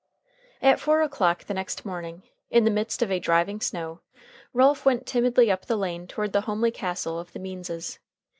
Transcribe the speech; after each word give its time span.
At 0.63 0.79
four 0.79 1.03
o'clock 1.03 1.43
the 1.43 1.53
next 1.53 1.85
morning, 1.85 2.23
in 2.49 2.63
the 2.65 2.71
midst 2.71 3.03
of 3.03 3.11
a 3.11 3.19
driving 3.19 3.61
snow, 3.61 3.99
Ralph 4.51 4.83
went 4.83 5.05
timidly 5.05 5.51
up 5.51 5.67
the 5.67 5.77
lane 5.77 6.07
toward 6.07 6.33
the 6.33 6.41
homely 6.41 6.71
castle 6.71 7.19
of 7.19 7.33
the 7.33 7.39
Meanses. 7.39 7.99